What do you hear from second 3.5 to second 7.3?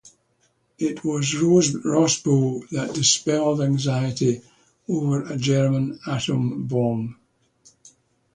anxiety over a "German atom bomb".